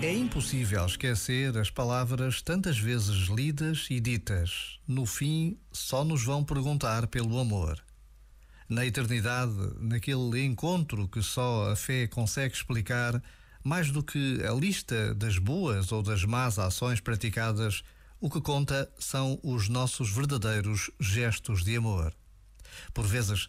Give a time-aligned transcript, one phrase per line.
[0.00, 4.78] É impossível esquecer as palavras tantas vezes lidas e ditas.
[4.86, 7.82] No fim, só nos vão perguntar pelo amor.
[8.68, 13.20] Na eternidade, naquele encontro que só a fé consegue explicar,
[13.64, 17.82] mais do que a lista das boas ou das más ações praticadas,
[18.20, 22.14] o que conta são os nossos verdadeiros gestos de amor.
[22.94, 23.48] Por vezes,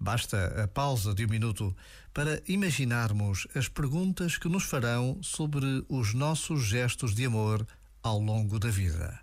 [0.00, 1.76] Basta a pausa de um minuto
[2.14, 7.66] para imaginarmos as perguntas que nos farão sobre os nossos gestos de amor
[8.02, 9.18] ao longo da vida.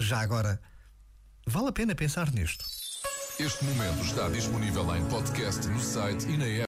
[0.00, 0.60] Já agora,
[1.46, 2.64] vale a pena pensar nisto.
[3.38, 6.56] Este momento está disponível em podcast no site e na app.